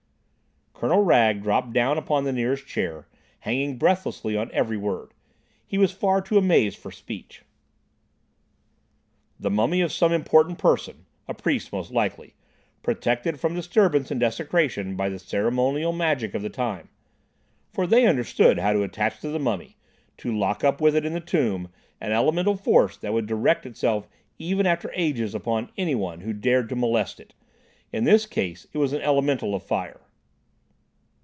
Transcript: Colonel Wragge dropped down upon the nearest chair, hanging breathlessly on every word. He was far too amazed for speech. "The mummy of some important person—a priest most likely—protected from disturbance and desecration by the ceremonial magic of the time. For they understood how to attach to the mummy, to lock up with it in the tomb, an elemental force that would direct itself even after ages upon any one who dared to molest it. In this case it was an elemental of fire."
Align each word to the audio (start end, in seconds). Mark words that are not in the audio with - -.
Colonel 0.73 1.03
Wragge 1.03 1.43
dropped 1.43 1.73
down 1.73 1.99
upon 1.99 2.23
the 2.23 2.31
nearest 2.33 2.65
chair, 2.65 3.07
hanging 3.41 3.77
breathlessly 3.77 4.35
on 4.35 4.49
every 4.51 4.77
word. 4.77 5.11
He 5.63 5.77
was 5.77 5.91
far 5.91 6.23
too 6.23 6.39
amazed 6.39 6.75
for 6.79 6.89
speech. 6.89 7.43
"The 9.39 9.51
mummy 9.51 9.81
of 9.81 9.91
some 9.91 10.11
important 10.11 10.57
person—a 10.57 11.35
priest 11.35 11.71
most 11.71 11.91
likely—protected 11.91 13.39
from 13.39 13.53
disturbance 13.53 14.09
and 14.09 14.19
desecration 14.19 14.95
by 14.95 15.07
the 15.09 15.19
ceremonial 15.19 15.93
magic 15.93 16.33
of 16.33 16.41
the 16.41 16.49
time. 16.49 16.89
For 17.71 17.85
they 17.85 18.07
understood 18.07 18.57
how 18.57 18.73
to 18.73 18.81
attach 18.81 19.19
to 19.21 19.29
the 19.29 19.37
mummy, 19.37 19.77
to 20.17 20.35
lock 20.35 20.63
up 20.63 20.81
with 20.81 20.95
it 20.95 21.05
in 21.05 21.13
the 21.13 21.19
tomb, 21.19 21.69
an 21.99 22.11
elemental 22.11 22.55
force 22.55 22.97
that 22.97 23.13
would 23.13 23.27
direct 23.27 23.67
itself 23.67 24.09
even 24.39 24.65
after 24.65 24.91
ages 24.95 25.35
upon 25.35 25.69
any 25.77 25.93
one 25.93 26.21
who 26.21 26.33
dared 26.33 26.69
to 26.69 26.75
molest 26.75 27.19
it. 27.19 27.35
In 27.93 28.03
this 28.03 28.25
case 28.25 28.65
it 28.73 28.79
was 28.79 28.93
an 28.93 29.01
elemental 29.03 29.53
of 29.53 29.61
fire." 29.61 30.01